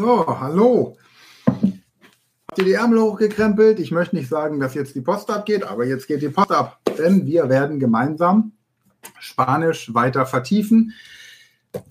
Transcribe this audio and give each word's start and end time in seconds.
So, 0.00 0.24
hallo. 0.40 0.96
Habt 1.44 2.56
ihr 2.56 2.64
die 2.64 2.72
Ärmel 2.72 3.02
hochgekrempelt? 3.02 3.78
Ich 3.80 3.90
möchte 3.90 4.16
nicht 4.16 4.30
sagen, 4.30 4.58
dass 4.58 4.72
jetzt 4.72 4.94
die 4.94 5.02
Post 5.02 5.28
abgeht, 5.28 5.62
aber 5.62 5.84
jetzt 5.84 6.08
geht 6.08 6.22
die 6.22 6.30
Post 6.30 6.52
ab, 6.52 6.80
denn 6.96 7.26
wir 7.26 7.50
werden 7.50 7.78
gemeinsam 7.78 8.52
Spanisch 9.18 9.92
weiter 9.92 10.24
vertiefen. 10.24 10.94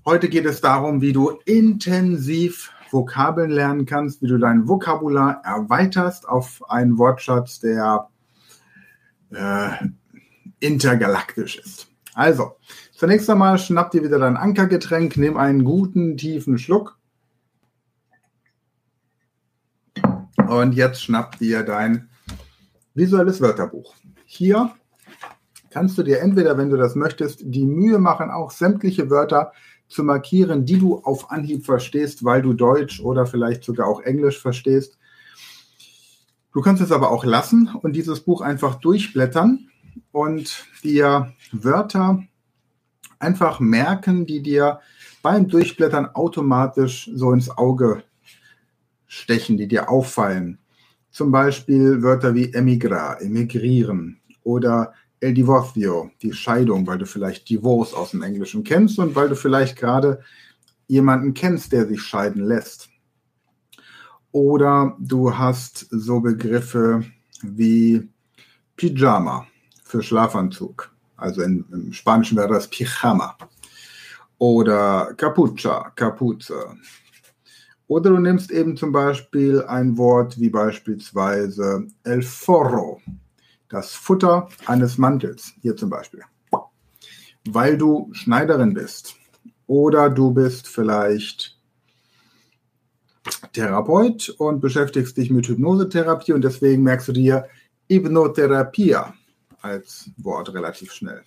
Heute 0.07 0.27
geht 0.27 0.47
es 0.47 0.59
darum, 0.59 1.01
wie 1.01 1.13
du 1.13 1.37
intensiv 1.45 2.71
Vokabeln 2.89 3.51
lernen 3.51 3.85
kannst, 3.85 4.23
wie 4.23 4.27
du 4.27 4.39
dein 4.39 4.67
Vokabular 4.67 5.43
erweiterst 5.45 6.27
auf 6.27 6.67
einen 6.67 6.97
Wortschatz, 6.97 7.59
der 7.59 8.09
äh, 9.29 9.69
intergalaktisch 10.59 11.59
ist. 11.59 11.91
Also, 12.15 12.55
zunächst 12.91 13.29
einmal 13.29 13.59
schnapp 13.59 13.91
dir 13.91 14.03
wieder 14.03 14.17
dein 14.17 14.35
Ankergetränk, 14.35 15.15
nimm 15.15 15.37
einen 15.37 15.63
guten, 15.63 16.17
tiefen 16.17 16.57
Schluck. 16.57 16.98
Und 20.49 20.73
jetzt 20.73 21.03
schnapp 21.03 21.37
dir 21.37 21.61
dein 21.61 22.09
visuelles 22.95 23.39
Wörterbuch. 23.39 23.93
Hier 24.25 24.71
kannst 25.69 25.95
du 25.99 26.01
dir 26.01 26.21
entweder, 26.21 26.57
wenn 26.57 26.71
du 26.71 26.75
das 26.75 26.95
möchtest, 26.95 27.41
die 27.43 27.67
Mühe 27.67 27.99
machen, 27.99 28.31
auch 28.31 28.49
sämtliche 28.49 29.11
Wörter 29.11 29.51
zu 29.87 30.03
markieren, 30.03 30.65
die 30.65 30.79
du 30.79 30.97
auf 31.03 31.29
Anhieb 31.29 31.67
verstehst, 31.67 32.23
weil 32.23 32.41
du 32.41 32.53
Deutsch 32.53 32.99
oder 32.99 33.27
vielleicht 33.27 33.63
sogar 33.63 33.87
auch 33.87 34.01
Englisch 34.01 34.41
verstehst. 34.41 34.97
Du 36.51 36.61
kannst 36.61 36.81
es 36.81 36.91
aber 36.91 37.11
auch 37.11 37.25
lassen 37.25 37.69
und 37.83 37.95
dieses 37.95 38.21
Buch 38.21 38.41
einfach 38.41 38.73
durchblättern 38.79 39.69
und 40.11 40.65
dir 40.83 41.31
Wörter 41.51 42.23
einfach 43.19 43.59
merken, 43.59 44.25
die 44.25 44.41
dir 44.41 44.79
beim 45.21 45.47
Durchblättern 45.47 46.07
automatisch 46.07 47.07
so 47.13 47.33
ins 47.33 47.55
Auge 47.55 48.01
stechen, 49.09 49.57
die 49.57 49.67
dir 49.67 49.89
auffallen. 49.89 50.59
Zum 51.11 51.31
Beispiel 51.31 52.01
Wörter 52.01 52.33
wie 52.35 52.53
emigra, 52.53 53.15
emigrieren 53.15 54.21
oder 54.43 54.93
el 55.19 55.33
divorcio, 55.33 56.11
die 56.21 56.31
Scheidung, 56.31 56.87
weil 56.87 56.99
du 56.99 57.05
vielleicht 57.05 57.49
Divorce 57.49 57.93
aus 57.93 58.11
dem 58.11 58.21
Englischen 58.21 58.63
kennst 58.63 58.99
und 58.99 59.15
weil 59.15 59.27
du 59.27 59.35
vielleicht 59.35 59.75
gerade 59.75 60.21
jemanden 60.87 61.33
kennst, 61.33 61.73
der 61.73 61.87
sich 61.87 62.01
scheiden 62.01 62.45
lässt. 62.45 62.89
Oder 64.31 64.95
du 64.99 65.35
hast 65.37 65.87
so 65.89 66.19
Begriffe 66.19 67.03
wie 67.41 68.07
Pyjama 68.77 69.47
für 69.83 70.03
Schlafanzug. 70.03 70.93
Also 71.17 71.41
in, 71.41 71.65
im 71.71 71.91
Spanischen 71.91 72.37
wäre 72.37 72.53
das 72.53 72.69
Pijama. 72.69 73.35
Oder 74.37 75.13
Capucha, 75.17 75.91
Kapuze. 75.95 76.77
Oder 77.89 78.11
du 78.11 78.19
nimmst 78.19 78.51
eben 78.51 78.77
zum 78.77 78.91
Beispiel 78.91 79.63
ein 79.63 79.97
Wort 79.97 80.39
wie 80.39 80.51
beispielsweise 80.51 81.87
el 82.03 82.21
forro, 82.21 83.01
das 83.67 83.93
Futter 83.93 84.47
eines 84.67 84.99
Mantels, 84.99 85.53
hier 85.63 85.75
zum 85.75 85.89
Beispiel. 85.89 86.21
Weil 87.45 87.79
du 87.79 88.09
Schneiderin 88.11 88.75
bist 88.75 89.15
oder 89.65 90.11
du 90.11 90.31
bist 90.31 90.67
vielleicht 90.67 91.57
Therapeut 93.53 94.35
und 94.37 94.59
beschäftigst 94.59 95.17
dich 95.17 95.31
mit 95.31 95.47
Hypnosetherapie 95.47 96.33
und 96.33 96.43
deswegen 96.43 96.83
merkst 96.83 97.07
du 97.07 97.13
dir 97.13 97.47
Hypnotherapia 97.89 99.15
als 99.61 100.11
Wort 100.17 100.53
relativ 100.53 100.93
schnell. 100.93 101.23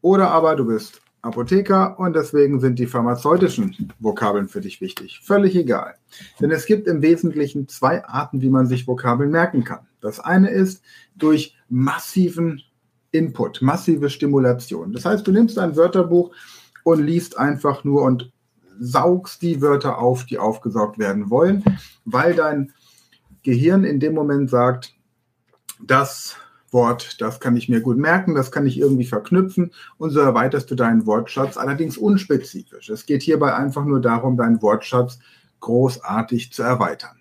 Oder 0.00 0.30
aber 0.30 0.56
du 0.56 0.64
bist 0.64 1.02
Apotheker 1.24 1.98
und 1.98 2.14
deswegen 2.14 2.60
sind 2.60 2.78
die 2.78 2.86
pharmazeutischen 2.86 3.92
Vokabeln 3.98 4.48
für 4.48 4.60
dich 4.60 4.80
wichtig. 4.80 5.20
Völlig 5.22 5.56
egal. 5.56 5.94
Denn 6.40 6.50
es 6.50 6.66
gibt 6.66 6.86
im 6.86 7.02
Wesentlichen 7.02 7.66
zwei 7.68 8.04
Arten, 8.04 8.42
wie 8.42 8.50
man 8.50 8.66
sich 8.66 8.86
Vokabeln 8.86 9.30
merken 9.30 9.64
kann. 9.64 9.86
Das 10.00 10.20
eine 10.20 10.50
ist 10.50 10.82
durch 11.16 11.56
massiven 11.68 12.62
Input, 13.10 13.62
massive 13.62 14.10
Stimulation. 14.10 14.92
Das 14.92 15.04
heißt, 15.04 15.26
du 15.26 15.32
nimmst 15.32 15.58
ein 15.58 15.76
Wörterbuch 15.76 16.34
und 16.82 17.02
liest 17.02 17.38
einfach 17.38 17.84
nur 17.84 18.02
und 18.02 18.32
saugst 18.78 19.40
die 19.42 19.62
Wörter 19.62 19.98
auf, 19.98 20.26
die 20.26 20.38
aufgesaugt 20.38 20.98
werden 20.98 21.30
wollen, 21.30 21.64
weil 22.04 22.34
dein 22.34 22.72
Gehirn 23.42 23.84
in 23.84 24.00
dem 24.00 24.14
Moment 24.14 24.50
sagt, 24.50 24.94
das 25.80 26.36
Wort, 26.74 27.22
das 27.22 27.40
kann 27.40 27.56
ich 27.56 27.70
mir 27.70 27.80
gut 27.80 27.96
merken, 27.96 28.34
das 28.34 28.52
kann 28.52 28.66
ich 28.66 28.78
irgendwie 28.78 29.06
verknüpfen 29.06 29.72
und 29.96 30.10
so 30.10 30.20
erweiterst 30.20 30.70
du 30.70 30.74
deinen 30.74 31.06
Wortschatz, 31.06 31.56
allerdings 31.56 31.96
unspezifisch. 31.96 32.90
Es 32.90 33.06
geht 33.06 33.22
hierbei 33.22 33.54
einfach 33.54 33.86
nur 33.86 34.02
darum, 34.02 34.36
deinen 34.36 34.60
Wortschatz 34.60 35.18
großartig 35.60 36.52
zu 36.52 36.62
erweitern. 36.62 37.16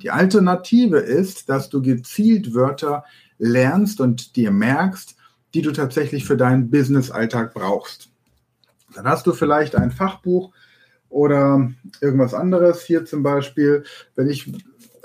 Die 0.00 0.10
Alternative 0.10 0.98
ist, 0.98 1.50
dass 1.50 1.68
du 1.68 1.82
gezielt 1.82 2.54
Wörter 2.54 3.04
lernst 3.38 4.00
und 4.00 4.36
dir 4.36 4.50
merkst, 4.50 5.16
die 5.52 5.62
du 5.62 5.72
tatsächlich 5.72 6.24
für 6.24 6.36
deinen 6.36 6.70
Business-Alltag 6.70 7.52
brauchst. 7.54 8.08
Dann 8.94 9.06
hast 9.06 9.26
du 9.26 9.32
vielleicht 9.32 9.76
ein 9.76 9.90
Fachbuch 9.90 10.52
oder 11.08 11.70
irgendwas 12.00 12.34
anderes. 12.34 12.82
Hier 12.82 13.04
zum 13.04 13.22
Beispiel, 13.22 13.84
wenn 14.16 14.28
ich 14.28 14.52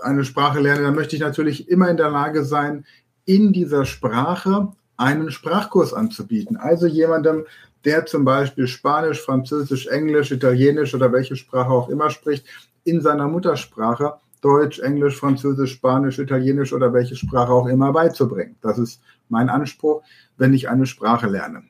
eine 0.01 0.25
Sprache 0.25 0.59
lerne, 0.59 0.83
dann 0.83 0.95
möchte 0.95 1.15
ich 1.15 1.21
natürlich 1.21 1.69
immer 1.69 1.89
in 1.89 1.97
der 1.97 2.09
Lage 2.09 2.43
sein, 2.43 2.85
in 3.29 3.53
dieser 3.53 3.85
Sprache 3.85 4.69
einen 4.97 5.29
Sprachkurs 5.29 5.93
anzubieten. 5.93 6.57
Also 6.57 6.87
jemandem, 6.87 7.45
der 7.85 8.07
zum 8.07 8.25
Beispiel 8.25 8.65
Spanisch, 8.65 9.21
Französisch, 9.21 9.85
Englisch, 9.85 10.31
Italienisch 10.31 10.95
oder 10.95 11.13
welche 11.13 11.35
Sprache 11.35 11.69
auch 11.69 11.89
immer 11.89 12.09
spricht, 12.09 12.43
in 12.85 13.01
seiner 13.01 13.27
Muttersprache 13.27 14.15
Deutsch, 14.41 14.79
Englisch, 14.79 15.17
Französisch, 15.17 15.73
Spanisch, 15.73 16.17
Italienisch 16.17 16.73
oder 16.73 16.91
welche 16.91 17.15
Sprache 17.15 17.51
auch 17.51 17.67
immer 17.67 17.93
beizubringen. 17.93 18.55
Das 18.61 18.79
ist 18.79 18.99
mein 19.27 19.49
Anspruch, 19.49 20.01
wenn 20.37 20.55
ich 20.55 20.67
eine 20.67 20.87
Sprache 20.87 21.27
lerne. 21.27 21.61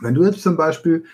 Wenn 0.00 0.14
du 0.14 0.24
jetzt 0.24 0.42
zum 0.42 0.56
Beispiel 0.56 1.04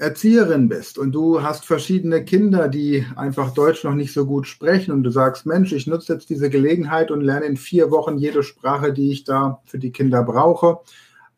Erzieherin 0.00 0.70
bist 0.70 0.96
und 0.96 1.12
du 1.12 1.42
hast 1.42 1.66
verschiedene 1.66 2.24
Kinder, 2.24 2.68
die 2.68 3.04
einfach 3.16 3.52
Deutsch 3.52 3.84
noch 3.84 3.94
nicht 3.94 4.14
so 4.14 4.24
gut 4.24 4.46
sprechen 4.46 4.92
und 4.92 5.02
du 5.02 5.10
sagst, 5.10 5.44
Mensch, 5.44 5.72
ich 5.72 5.86
nutze 5.86 6.14
jetzt 6.14 6.30
diese 6.30 6.48
Gelegenheit 6.48 7.10
und 7.10 7.20
lerne 7.20 7.44
in 7.44 7.58
vier 7.58 7.90
Wochen 7.90 8.16
jede 8.16 8.42
Sprache, 8.42 8.94
die 8.94 9.12
ich 9.12 9.24
da 9.24 9.60
für 9.66 9.78
die 9.78 9.92
Kinder 9.92 10.22
brauche 10.22 10.78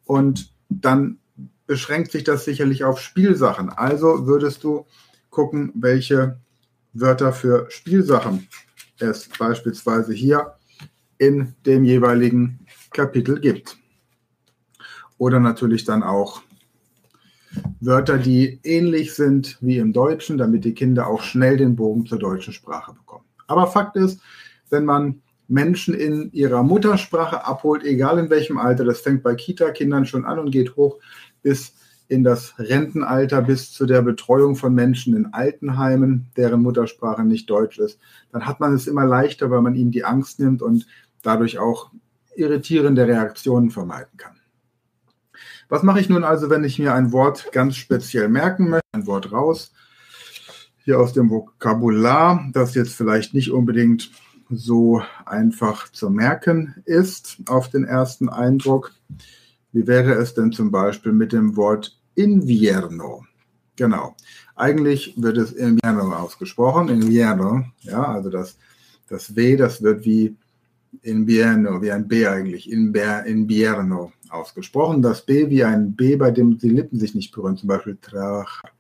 und 0.04 0.54
dann 0.68 1.18
beschränkt 1.66 2.12
sich 2.12 2.22
das 2.22 2.44
sicherlich 2.44 2.84
auf 2.84 3.00
Spielsachen. 3.00 3.68
Also 3.68 4.28
würdest 4.28 4.62
du 4.62 4.86
gucken, 5.30 5.72
welche 5.74 6.38
Wörter 6.92 7.32
für 7.32 7.66
Spielsachen 7.68 8.46
es 9.00 9.28
beispielsweise 9.36 10.12
hier 10.12 10.52
in 11.18 11.56
dem 11.66 11.82
jeweiligen 11.82 12.60
Kapitel 12.92 13.40
gibt. 13.40 13.76
Oder 15.18 15.40
natürlich 15.40 15.84
dann 15.84 16.04
auch 16.04 16.42
Wörter, 17.80 18.18
die 18.18 18.60
ähnlich 18.62 19.14
sind 19.14 19.58
wie 19.60 19.78
im 19.78 19.92
Deutschen, 19.92 20.38
damit 20.38 20.64
die 20.64 20.74
Kinder 20.74 21.06
auch 21.06 21.22
schnell 21.22 21.56
den 21.56 21.76
Bogen 21.76 22.06
zur 22.06 22.18
deutschen 22.18 22.52
Sprache 22.52 22.92
bekommen. 22.92 23.24
Aber 23.46 23.66
Fakt 23.66 23.96
ist, 23.96 24.20
wenn 24.70 24.84
man 24.84 25.20
Menschen 25.48 25.94
in 25.94 26.30
ihrer 26.32 26.62
Muttersprache 26.62 27.44
abholt, 27.44 27.84
egal 27.84 28.18
in 28.18 28.30
welchem 28.30 28.58
Alter, 28.58 28.84
das 28.84 29.00
fängt 29.00 29.22
bei 29.22 29.34
Kita-Kindern 29.34 30.06
schon 30.06 30.24
an 30.24 30.38
und 30.38 30.50
geht 30.50 30.76
hoch 30.76 30.98
bis 31.42 31.74
in 32.08 32.24
das 32.24 32.58
Rentenalter, 32.58 33.42
bis 33.42 33.72
zu 33.72 33.86
der 33.86 34.02
Betreuung 34.02 34.54
von 34.54 34.74
Menschen 34.74 35.16
in 35.16 35.32
Altenheimen, 35.32 36.26
deren 36.36 36.62
Muttersprache 36.62 37.24
nicht 37.24 37.48
Deutsch 37.48 37.78
ist, 37.78 37.98
dann 38.32 38.46
hat 38.46 38.60
man 38.60 38.74
es 38.74 38.86
immer 38.86 39.06
leichter, 39.06 39.50
weil 39.50 39.62
man 39.62 39.74
ihnen 39.74 39.90
die 39.90 40.04
Angst 40.04 40.38
nimmt 40.38 40.62
und 40.62 40.86
dadurch 41.22 41.58
auch 41.58 41.90
irritierende 42.36 43.06
Reaktionen 43.06 43.70
vermeiden 43.70 44.16
kann. 44.16 44.41
Was 45.72 45.82
mache 45.82 46.00
ich 46.00 46.10
nun 46.10 46.22
also, 46.22 46.50
wenn 46.50 46.64
ich 46.64 46.78
mir 46.78 46.92
ein 46.92 47.12
Wort 47.12 47.50
ganz 47.50 47.76
speziell 47.76 48.28
merken 48.28 48.68
möchte? 48.68 48.86
Ein 48.92 49.06
Wort 49.06 49.32
raus. 49.32 49.72
Hier 50.84 51.00
aus 51.00 51.14
dem 51.14 51.30
Vokabular, 51.30 52.46
das 52.52 52.74
jetzt 52.74 52.94
vielleicht 52.94 53.32
nicht 53.32 53.50
unbedingt 53.50 54.10
so 54.50 55.02
einfach 55.24 55.90
zu 55.90 56.10
merken 56.10 56.74
ist 56.84 57.38
auf 57.46 57.70
den 57.70 57.84
ersten 57.84 58.28
Eindruck. 58.28 58.92
Wie 59.72 59.86
wäre 59.86 60.12
es 60.12 60.34
denn 60.34 60.52
zum 60.52 60.70
Beispiel 60.70 61.12
mit 61.12 61.32
dem 61.32 61.56
Wort 61.56 61.98
Invierno? 62.16 63.24
Genau. 63.76 64.14
Eigentlich 64.54 65.14
wird 65.16 65.38
es 65.38 65.52
Invierno 65.52 66.14
ausgesprochen. 66.14 66.90
Invierno, 66.90 67.64
ja, 67.80 68.08
also 68.08 68.28
das, 68.28 68.58
das 69.08 69.36
W, 69.36 69.56
das 69.56 69.82
wird 69.82 70.04
wie 70.04 70.36
Invierno, 71.00 71.80
wie 71.80 71.90
ein 71.90 72.06
B 72.06 72.26
eigentlich, 72.26 72.70
Invierno 72.70 74.12
ausgesprochen. 74.28 75.02
Das 75.02 75.24
B 75.24 75.48
wie 75.48 75.64
ein 75.64 75.96
B, 75.96 76.16
bei 76.16 76.30
dem 76.30 76.58
die 76.58 76.68
Lippen 76.68 76.98
sich 76.98 77.14
nicht 77.14 77.32
berühren, 77.32 77.56
zum 77.56 77.68
Beispiel 77.68 77.96
trabajar, 78.00 78.70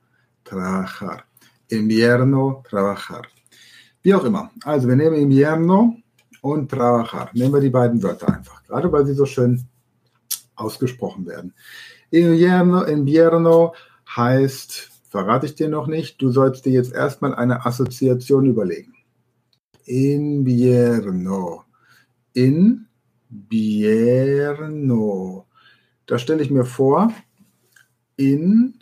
trabajar. 0.44 1.24
Invierno, 1.68 2.62
trabajar. 2.68 3.26
Wie 4.02 4.14
auch 4.14 4.24
immer. 4.24 4.50
Also 4.64 4.88
wir 4.88 4.96
nehmen 4.96 5.16
invierno 5.16 5.96
und 6.42 6.70
trabajar. 6.70 7.30
Nehmen 7.32 7.54
wir 7.54 7.60
die 7.60 7.70
beiden 7.70 8.02
Wörter 8.02 8.28
einfach, 8.28 8.62
gerade 8.64 8.92
weil 8.92 9.06
sie 9.06 9.14
so 9.14 9.24
schön 9.24 9.64
ausgesprochen 10.54 11.26
werden. 11.26 11.54
Invierno, 12.10 12.82
invierno 12.82 13.74
heißt 14.14 14.90
verrate 15.08 15.46
ich 15.46 15.54
dir 15.54 15.68
noch 15.68 15.86
nicht. 15.86 16.20
Du 16.20 16.30
sollst 16.30 16.64
dir 16.64 16.72
jetzt 16.72 16.92
erstmal 16.92 17.34
eine 17.34 17.64
Assoziation 17.64 18.46
überlegen. 18.46 18.94
Invierno. 19.84 21.64
Invierno. 22.34 22.72
Da 26.06 26.18
stelle 26.18 26.42
ich 26.42 26.50
mir 26.50 26.64
vor, 26.64 27.12
in 28.16 28.74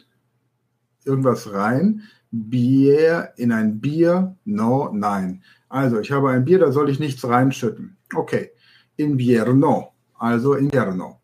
irgendwas 1.04 1.52
rein, 1.52 2.02
Bier 2.30 3.32
in 3.36 3.52
ein 3.52 3.80
Bier, 3.80 4.36
no, 4.44 4.90
nein. 4.92 5.42
Also 5.68 5.98
ich 6.00 6.12
habe 6.12 6.30
ein 6.30 6.44
Bier, 6.44 6.58
da 6.58 6.72
soll 6.72 6.90
ich 6.90 7.00
nichts 7.00 7.26
reinschütten. 7.26 7.96
Okay, 8.14 8.50
invierno, 8.96 9.92
also 10.14 10.54
invierno. 10.54 11.20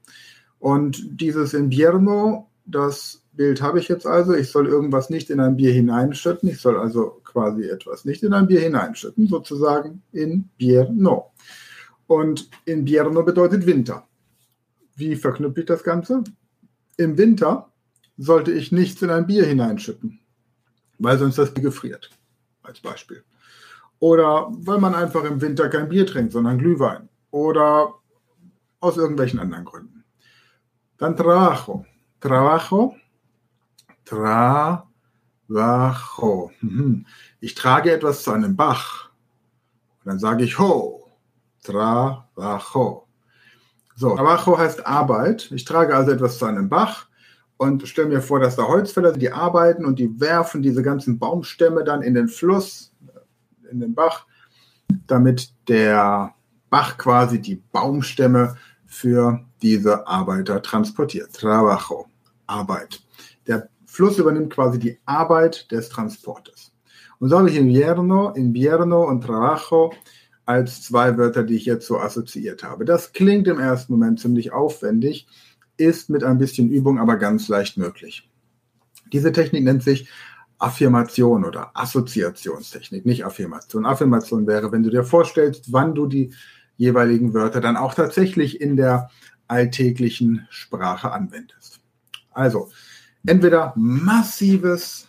Und 0.58 1.20
dieses 1.20 1.54
invierno, 1.54 2.50
das 2.64 3.22
Bild 3.32 3.62
habe 3.62 3.78
ich 3.78 3.88
jetzt 3.88 4.06
also. 4.06 4.34
Ich 4.34 4.50
soll 4.50 4.66
irgendwas 4.66 5.10
nicht 5.10 5.30
in 5.30 5.40
ein 5.40 5.56
Bier 5.56 5.72
hineinschütten. 5.72 6.48
Ich 6.48 6.60
soll 6.60 6.76
also 6.76 7.20
quasi 7.22 7.64
etwas 7.68 8.04
nicht 8.04 8.22
in 8.22 8.32
ein 8.32 8.46
Bier 8.46 8.60
hineinschütten, 8.60 9.28
sozusagen 9.28 10.02
invierno. 10.12 11.32
Und 12.06 12.50
invierno 12.64 13.22
bedeutet 13.22 13.66
Winter. 13.66 14.06
Wie 14.94 15.16
verknüpfe 15.16 15.60
ich 15.60 15.66
das 15.66 15.82
Ganze? 15.82 16.24
Im 16.96 17.18
Winter 17.18 17.70
sollte 18.16 18.52
ich 18.52 18.72
nichts 18.72 19.02
in 19.02 19.10
ein 19.10 19.26
Bier 19.26 19.44
hineinschütten, 19.44 20.20
weil 20.98 21.18
sonst 21.18 21.36
das 21.36 21.52
Bier 21.52 21.64
gefriert, 21.64 22.10
als 22.62 22.80
Beispiel. 22.80 23.22
Oder 23.98 24.48
weil 24.50 24.78
man 24.78 24.94
einfach 24.94 25.24
im 25.24 25.40
Winter 25.40 25.68
kein 25.68 25.88
Bier 25.88 26.06
trinkt, 26.06 26.32
sondern 26.32 26.58
Glühwein. 26.58 27.08
Oder 27.30 27.94
aus 28.80 28.96
irgendwelchen 28.96 29.40
anderen 29.40 29.64
Gründen. 29.64 30.04
Dann 30.98 31.16
Trabajo. 31.16 31.84
Trabajo. 32.20 32.96
Trabajo. 34.04 34.82
Mhm. 36.60 37.06
Ich 37.40 37.54
trage 37.54 37.92
etwas 37.92 38.22
zu 38.22 38.30
einem 38.30 38.56
Bach. 38.56 39.10
Und 40.04 40.06
dann 40.06 40.18
sage 40.18 40.44
ich 40.44 40.58
ho. 40.58 41.05
Trabajo. 41.66 43.06
So, 43.96 44.14
Trabajo 44.14 44.58
heißt 44.58 44.86
Arbeit. 44.86 45.50
Ich 45.52 45.64
trage 45.64 45.94
also 45.94 46.12
etwas 46.12 46.38
zu 46.38 46.44
einem 46.44 46.68
Bach 46.68 47.06
und 47.56 47.86
stelle 47.88 48.08
mir 48.08 48.20
vor, 48.20 48.40
dass 48.40 48.56
da 48.56 48.64
Holzfäller 48.64 49.10
sind, 49.10 49.22
die 49.22 49.32
arbeiten 49.32 49.84
und 49.84 49.98
die 49.98 50.20
werfen 50.20 50.62
diese 50.62 50.82
ganzen 50.82 51.18
Baumstämme 51.18 51.84
dann 51.84 52.02
in 52.02 52.14
den 52.14 52.28
Fluss, 52.28 52.92
in 53.70 53.80
den 53.80 53.94
Bach, 53.94 54.26
damit 55.06 55.50
der 55.68 56.34
Bach 56.68 56.98
quasi 56.98 57.40
die 57.40 57.56
Baumstämme 57.72 58.56
für 58.86 59.40
diese 59.62 60.06
Arbeiter 60.06 60.62
transportiert. 60.62 61.32
Trabajo, 61.32 62.06
Arbeit. 62.46 63.00
Der 63.46 63.68
Fluss 63.86 64.18
übernimmt 64.18 64.52
quasi 64.52 64.78
die 64.78 64.98
Arbeit 65.06 65.70
des 65.72 65.88
Transportes. 65.88 66.72
Und 67.18 67.30
so 67.30 67.38
habe 67.38 67.48
ich 67.48 67.56
Invierno, 67.56 68.30
Invierno 68.30 69.04
und 69.08 69.22
Trabajo 69.22 69.92
als 70.46 70.82
zwei 70.82 71.18
Wörter, 71.18 71.42
die 71.42 71.56
ich 71.56 71.66
jetzt 71.66 71.86
so 71.86 71.98
assoziiert 71.98 72.62
habe. 72.62 72.84
Das 72.84 73.12
klingt 73.12 73.48
im 73.48 73.58
ersten 73.58 73.92
Moment 73.92 74.20
ziemlich 74.20 74.52
aufwendig, 74.52 75.26
ist 75.76 76.08
mit 76.08 76.24
ein 76.24 76.38
bisschen 76.38 76.70
Übung 76.70 76.98
aber 76.98 77.16
ganz 77.16 77.48
leicht 77.48 77.76
möglich. 77.76 78.30
Diese 79.12 79.32
Technik 79.32 79.64
nennt 79.64 79.82
sich 79.82 80.08
Affirmation 80.58 81.44
oder 81.44 81.72
Assoziationstechnik, 81.74 83.04
nicht 83.04 83.26
Affirmation. 83.26 83.84
Affirmation 83.84 84.46
wäre, 84.46 84.72
wenn 84.72 84.82
du 84.82 84.90
dir 84.90 85.04
vorstellst, 85.04 85.72
wann 85.72 85.94
du 85.94 86.06
die 86.06 86.32
jeweiligen 86.76 87.34
Wörter 87.34 87.60
dann 87.60 87.76
auch 87.76 87.94
tatsächlich 87.94 88.60
in 88.60 88.76
der 88.76 89.10
alltäglichen 89.48 90.46
Sprache 90.48 91.12
anwendest. 91.12 91.80
Also, 92.30 92.70
entweder 93.26 93.72
massives 93.76 95.08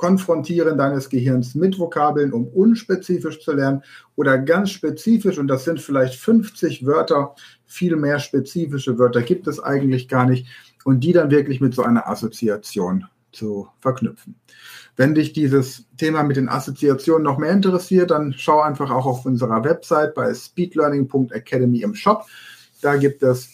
Konfrontieren 0.00 0.78
deines 0.78 1.10
Gehirns 1.10 1.54
mit 1.54 1.78
Vokabeln, 1.78 2.32
um 2.32 2.48
unspezifisch 2.48 3.38
zu 3.40 3.52
lernen, 3.52 3.82
oder 4.16 4.38
ganz 4.38 4.70
spezifisch, 4.70 5.36
und 5.36 5.46
das 5.46 5.64
sind 5.64 5.78
vielleicht 5.78 6.14
50 6.14 6.86
Wörter, 6.86 7.34
viel 7.66 7.96
mehr 7.96 8.18
spezifische 8.18 8.98
Wörter 8.98 9.20
gibt 9.20 9.46
es 9.46 9.62
eigentlich 9.62 10.08
gar 10.08 10.24
nicht, 10.24 10.46
und 10.86 11.00
die 11.00 11.12
dann 11.12 11.30
wirklich 11.30 11.60
mit 11.60 11.74
so 11.74 11.82
einer 11.82 12.08
Assoziation 12.08 13.04
zu 13.30 13.68
verknüpfen. 13.80 14.36
Wenn 14.96 15.14
dich 15.14 15.34
dieses 15.34 15.84
Thema 15.98 16.22
mit 16.22 16.38
den 16.38 16.48
Assoziationen 16.48 17.22
noch 17.22 17.36
mehr 17.36 17.52
interessiert, 17.52 18.10
dann 18.10 18.32
schau 18.32 18.62
einfach 18.62 18.90
auch 18.90 19.04
auf 19.04 19.26
unserer 19.26 19.62
Website 19.64 20.14
bei 20.14 20.32
speedlearning.academy 20.32 21.82
im 21.82 21.94
Shop. 21.94 22.24
Da 22.80 22.96
gibt 22.96 23.22
es 23.22 23.50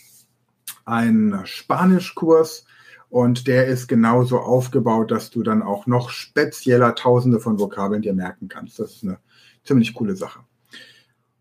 einen 0.85 1.45
Spanischkurs, 1.45 2.67
und 3.09 3.47
der 3.47 3.67
ist 3.67 3.87
genauso 3.87 4.39
aufgebaut, 4.39 5.11
dass 5.11 5.31
du 5.31 5.43
dann 5.43 5.63
auch 5.63 5.87
noch 5.87 6.11
spezieller 6.11 6.95
Tausende 6.95 7.41
von 7.41 7.59
Vokabeln 7.59 8.03
dir 8.03 8.15
merken 8.15 8.49
kannst. 8.49 8.79
Das 8.79 8.97
ist 8.97 9.05
eine 9.05 9.19
ziemlich 9.65 9.95
coole 9.95 10.17
Sache. 10.17 10.41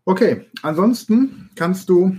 Okay, 0.04 0.46
ansonsten 0.62 1.50
kannst 1.56 1.88
du 1.88 2.16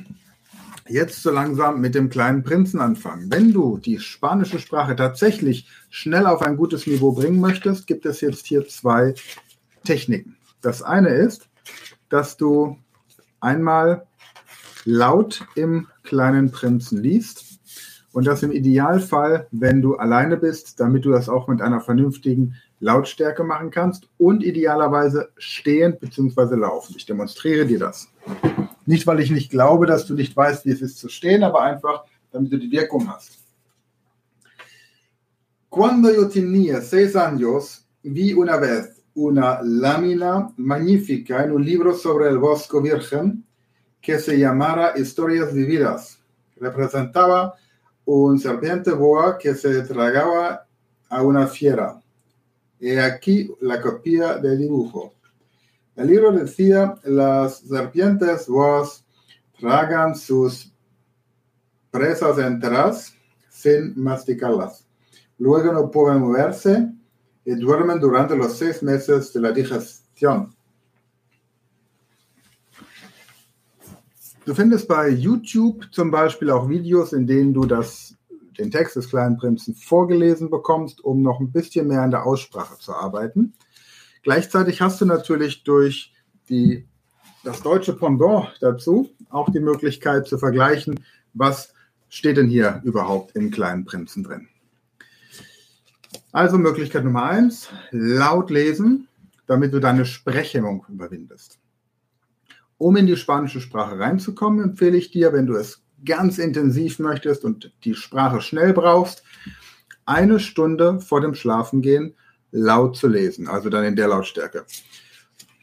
jetzt 0.90 1.24
so 1.24 1.32
langsam 1.32 1.82
mit 1.82 1.96
dem 1.96 2.10
kleinen 2.10 2.44
Prinzen 2.44 2.80
anfangen. 2.80 3.32
Wenn 3.32 3.54
du 3.54 3.78
die 3.78 4.00
spanische 4.00 4.60
Sprache 4.60 4.96
tatsächlich 4.96 5.68
schnell 5.90 6.26
auf 6.26 6.42
ein 6.42 6.58
gutes 6.58 6.88
Niveau 6.88 7.12
bringen 7.14 7.40
möchtest, 7.40 7.88
gibt 7.88 8.06
es 8.06 8.22
jetzt 8.22 8.46
hier 8.46 8.68
zwei 8.68 9.14
Techniken. 9.84 10.38
Das 10.62 10.82
eine 10.82 11.10
ist, 11.10 11.50
dass 12.10 12.38
du 12.38 12.78
einmal 13.40 14.06
laut 14.86 15.46
im 15.56 15.88
kleinen 16.04 16.52
Prinzen 16.52 17.02
liest 17.02 17.47
und 18.14 18.26
das 18.26 18.44
im 18.44 18.52
Idealfall, 18.52 19.48
wenn 19.52 19.82
du 19.82 19.96
alleine 19.96 20.38
bist, 20.38 20.80
damit 20.80 21.06
du 21.06 21.12
das 21.12 21.30
auch 21.30 21.48
mit 21.48 21.62
einer 21.62 21.82
vernünftigen 21.82 22.56
Lautstärke 22.80 23.44
machen 23.44 23.72
kannst 23.72 24.08
und 24.18 24.44
idealerweise 24.44 25.30
stehend 25.38 26.00
bzw. 26.00 26.56
laufen. 26.56 26.96
Ich 26.98 27.06
demonstriere 27.06 27.66
dir 27.66 27.80
das. 27.80 28.08
Nicht, 28.86 29.06
weil 29.08 29.20
ich 29.20 29.32
nicht 29.32 29.52
glaube, 29.52 29.86
dass 29.86 30.06
du 30.06 30.14
nicht 30.14 30.36
weißt, 30.36 30.66
wie 30.66 30.72
es 30.72 30.82
ist 30.82 30.98
zu 30.98 31.10
stehen, 31.10 31.44
aber 31.44 31.62
einfach, 31.62 32.06
damit 32.32 32.52
du 32.52 32.58
die 32.58 32.72
Wirkung 32.72 33.10
hast. 33.10 33.40
Cuando 35.70 36.12
yo 36.12 36.28
tenía 36.30 36.82
seis 36.82 37.16
años, 37.16 37.86
vi 38.02 38.34
una 38.34 38.58
vez 38.58 39.04
una 39.16 39.60
lámina 39.62 40.54
magnífica 40.58 41.44
en 41.44 41.52
un 41.52 41.66
libro 41.66 41.94
sobre 41.94 42.30
el 42.30 42.38
Bosco 42.38 42.82
Virgen 42.82 43.44
que 44.02 44.20
se 44.20 44.40
llamara 44.40 44.98
Historias 44.98 45.54
Vividas. 45.54 46.20
Representaba 46.56 47.56
un 48.08 48.40
serpiente 48.40 48.92
boa 48.92 49.38
que 49.38 49.54
se 49.54 49.82
tragaba 49.82 50.66
a 51.10 51.22
una 51.22 51.46
fiera. 51.46 52.02
He 52.80 53.00
aquí 53.02 53.52
la 53.60 53.82
copia 53.82 54.38
del 54.38 54.60
dibujo. 54.60 55.14
El 55.96 56.08
libro 56.08 56.32
decía, 56.32 56.96
las 57.04 57.58
serpientes 57.60 58.48
boas 58.48 59.04
tragan 59.60 60.16
sus 60.16 60.74
presas 61.92 62.38
enteras 62.38 63.14
sin 63.50 63.94
masticarlas. 64.02 64.88
Luego 65.38 65.74
no 65.74 65.92
pueden 65.92 66.22
moverse 66.22 66.90
y 67.44 67.56
duermen 67.56 68.00
durante 68.00 68.38
los 68.38 68.58
seis 68.58 68.82
meses 68.84 69.34
de 69.34 69.42
la 69.42 69.52
digestión. 69.52 70.56
Du 74.48 74.56
findest 74.56 74.88
bei 74.88 75.10
YouTube 75.10 75.90
zum 75.92 76.10
Beispiel 76.10 76.52
auch 76.52 76.70
Videos, 76.70 77.12
in 77.12 77.28
denen 77.28 77.54
du 77.54 77.66
das, 77.66 78.16
den 78.58 78.72
Text 78.72 78.96
des 78.96 79.10
kleinen 79.10 79.36
Prinzen 79.36 79.76
vorgelesen 79.76 80.50
bekommst, 80.50 81.04
um 81.04 81.22
noch 81.22 81.42
ein 81.42 81.52
bisschen 81.52 81.90
mehr 81.90 82.02
an 82.02 82.12
der 82.12 82.26
Aussprache 82.26 82.80
zu 82.80 82.94
arbeiten. 82.94 83.56
Gleichzeitig 84.24 84.80
hast 84.80 85.02
du 85.02 85.06
natürlich 85.06 85.66
durch 85.66 86.14
die, 86.48 86.88
das 87.44 87.62
deutsche 87.62 87.92
Pendant 87.92 88.56
dazu 88.62 89.10
auch 89.30 89.52
die 89.52 89.60
Möglichkeit 89.60 90.28
zu 90.28 90.38
vergleichen, 90.38 90.98
was 91.34 91.74
steht 92.08 92.38
denn 92.38 92.48
hier 92.48 92.80
überhaupt 92.86 93.36
im 93.36 93.52
kleinen 93.52 93.84
Prinzen 93.84 94.24
drin. 94.24 94.48
Also 96.32 96.58
Möglichkeit 96.58 97.04
Nummer 97.04 97.24
eins, 97.24 97.68
laut 97.92 98.50
lesen, 98.50 99.10
damit 99.46 99.74
du 99.74 99.82
deine 99.82 100.06
Sprechhemmung 100.06 100.86
überwindest. 100.88 101.60
Um 102.78 102.96
in 102.96 103.08
die 103.08 103.18
spanische 103.18 103.62
Sprache 103.62 103.98
reinzukommen, 103.98 104.64
empfehle 104.64 104.98
ich 104.98 105.12
dir, 105.12 105.34
wenn 105.34 105.48
du 105.48 105.56
es 105.56 105.84
ganz 106.06 106.38
intensiv 106.38 107.00
möchtest 107.00 107.44
und 107.44 107.74
die 107.84 107.96
Sprache 107.96 108.42
schnell 108.42 108.74
brauchst, 108.74 109.24
eine 110.06 110.40
Stunde 110.40 111.00
vor 111.00 111.22
dem 111.22 111.34
Schlafengehen 111.34 112.16
laut 112.52 112.96
zu 112.96 113.08
lesen, 113.08 113.48
also 113.48 113.70
dann 113.70 113.84
in 113.84 113.96
der 113.96 114.08
Lautstärke. 114.08 114.66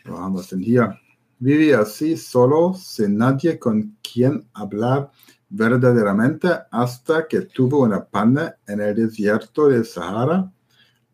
Wo 0.04 0.18
haben 0.18 0.34
wir 0.34 0.40
es 0.40 0.48
denn 0.48 0.60
hier? 0.60 0.98
Vivi 1.38 1.74
así 1.74 2.16
solo, 2.16 2.74
sin 2.74 3.16
nadie 3.16 3.58
con 3.58 3.96
quien 4.02 4.48
hablar 4.54 5.10
verdaderamente 5.50 6.48
hasta 6.70 7.26
que 7.28 7.42
tuvo 7.42 7.82
una 7.82 8.04
panne 8.04 8.54
en 8.66 8.80
el 8.80 8.94
desierto 8.94 9.68
de 9.68 9.84
Sahara 9.84 10.50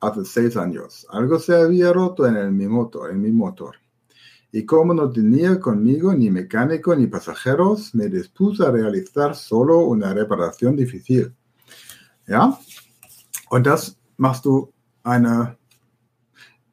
hace 0.00 0.24
seis 0.24 0.56
años. 0.56 1.06
Algo 1.10 1.38
se 1.38 1.54
había 1.54 1.92
roto 1.92 2.26
en, 2.26 2.36
el, 2.36 2.52
mi 2.52 2.66
motor, 2.66 3.10
en 3.10 3.20
mi 3.20 3.30
motor. 3.30 3.76
Y 4.52 4.66
como 4.66 4.94
no 4.94 5.10
tenía 5.10 5.60
conmigo 5.60 6.12
ni 6.14 6.30
mecánico 6.30 6.94
ni 6.94 7.06
pasajeros, 7.06 7.94
me 7.94 8.08
dispuse 8.08 8.64
a 8.64 8.70
realizar 8.70 9.34
solo 9.34 9.80
una 9.80 10.12
reparación 10.12 10.76
difícil. 10.76 11.32
Ja? 12.26 12.58
Und 13.50 13.66
das 13.66 13.96
machst 14.16 14.44
du 14.44 14.72
eine 15.02 15.56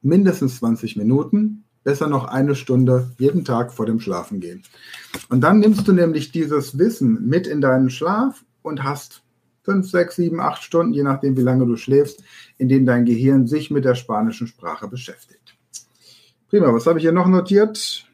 mindestens 0.01 0.57
20 0.57 0.95
Minuten, 0.97 1.63
besser 1.83 2.07
noch 2.07 2.25
eine 2.25 2.55
Stunde 2.55 3.11
jeden 3.17 3.45
Tag 3.45 3.73
vor 3.73 3.85
dem 3.85 3.99
Schlafengehen. 3.99 4.63
Und 5.29 5.41
dann 5.41 5.59
nimmst 5.59 5.87
du 5.87 5.93
nämlich 5.93 6.31
dieses 6.31 6.77
Wissen 6.77 7.27
mit 7.27 7.47
in 7.47 7.61
deinen 7.61 7.89
Schlaf 7.89 8.43
und 8.61 8.83
hast 8.83 9.23
fünf, 9.63 9.89
sechs, 9.89 10.15
sieben, 10.15 10.39
acht 10.39 10.63
Stunden, 10.63 10.93
je 10.93 11.03
nachdem, 11.03 11.35
wie 11.35 11.41
lange 11.41 11.65
du 11.65 11.75
schläfst, 11.75 12.23
in 12.57 12.69
denen 12.69 12.85
dein 12.85 13.05
Gehirn 13.05 13.47
sich 13.47 13.69
mit 13.69 13.85
der 13.85 13.95
spanischen 13.95 14.47
Sprache 14.47 14.87
beschäftigt. 14.87 15.56
Prima, 16.49 16.73
was 16.73 16.87
habe 16.87 16.97
ich 16.97 17.03
hier 17.03 17.11
noch 17.11 17.27
notiert? 17.27 18.05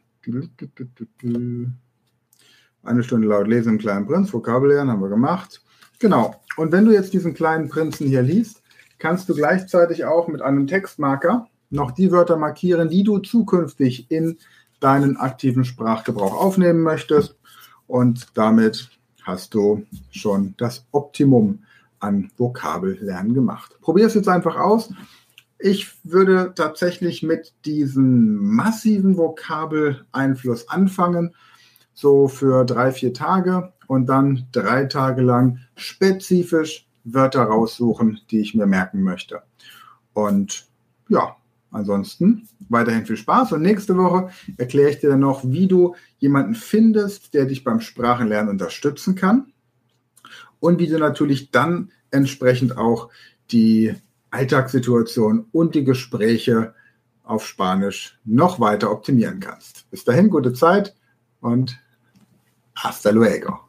Eine 2.84 3.04
Stunde 3.04 3.28
laut 3.28 3.48
lesen 3.48 3.74
im 3.74 3.78
kleinen 3.78 4.08
Prinz, 4.08 4.34
Vokabellernen 4.34 4.92
haben 4.92 5.02
wir 5.02 5.10
gemacht. 5.10 5.62
Genau. 6.00 6.42
Und 6.58 6.72
wenn 6.72 6.86
du 6.86 6.92
jetzt 6.92 7.14
diesen 7.14 7.36
kleinen 7.36 7.70
Prinzen 7.70 8.08
hier 8.08 8.24
liest, 8.24 8.64
kannst 8.98 9.30
du 9.30 9.36
gleichzeitig 9.36 10.06
auch 10.06 10.28
mit 10.28 10.42
einem 10.42 10.66
Textmarker 10.66 11.48
noch 11.70 11.92
die 11.92 12.12
Wörter 12.12 12.38
markieren, 12.38 12.90
die 12.90 13.04
du 13.04 13.20
zukünftig 13.20 14.10
in 14.10 14.38
deinen 14.80 15.18
aktiven 15.18 15.64
Sprachgebrauch 15.64 16.34
aufnehmen 16.34 16.82
möchtest. 16.82 17.38
Und 17.86 18.28
damit 18.34 18.90
hast 19.22 19.54
du 19.54 19.86
schon 20.10 20.56
das 20.58 20.88
Optimum 20.92 21.64
an 22.00 22.32
Vokabellernen 22.38 23.34
gemacht. 23.34 23.78
Probier 23.82 24.08
es 24.08 24.16
jetzt 24.16 24.28
einfach 24.28 24.56
aus. 24.56 24.92
Ich 25.66 25.94
würde 26.04 26.52
tatsächlich 26.54 27.24
mit 27.24 27.54
diesem 27.64 28.54
massiven 28.54 29.16
Vokabeleinfluss 29.16 30.68
anfangen, 30.68 31.34
so 31.94 32.28
für 32.28 32.66
drei, 32.66 32.92
vier 32.92 33.14
Tage 33.14 33.72
und 33.88 34.08
dann 34.08 34.46
drei 34.52 34.84
Tage 34.88 35.22
lang 35.22 35.60
spezifisch 35.78 36.86
Wörter 37.06 37.44
raussuchen, 37.44 38.20
die 38.30 38.42
ich 38.42 38.54
mir 38.54 38.66
merken 38.66 39.04
möchte. 39.04 39.42
Und 40.12 40.68
ja, 41.08 41.38
ansonsten 41.72 42.50
weiterhin 42.68 43.06
viel 43.06 43.16
Spaß. 43.16 43.54
Und 43.54 43.62
nächste 43.62 43.96
Woche 43.96 44.32
erkläre 44.58 44.90
ich 44.90 45.00
dir 45.00 45.12
dann 45.12 45.22
noch, 45.22 45.46
wie 45.46 45.68
du 45.68 45.96
jemanden 46.20 46.56
findest, 46.56 47.34
der 47.34 47.46
dich 47.46 47.64
beim 47.64 47.80
Sprachenlernen 47.80 48.50
unterstützen 48.50 49.16
kann. 49.16 49.54
Und 50.60 50.80
wie 50.80 50.88
du 50.88 51.00
natürlich 51.00 51.52
dann 51.52 51.94
entsprechend 52.12 52.78
auch 52.78 53.08
die 53.50 53.96
Alltagssituation 54.34 55.46
und 55.52 55.76
die 55.76 55.84
Gespräche 55.84 56.74
auf 57.24 57.46
Spanisch 57.46 58.20
noch 58.26 58.60
weiter 58.60 58.92
optimieren 58.92 59.40
kannst. 59.40 59.90
Bis 59.92 60.04
dahin, 60.04 60.30
gute 60.30 60.54
Zeit 60.54 60.96
und 61.40 61.80
hasta 62.76 63.12
luego. 63.12 63.63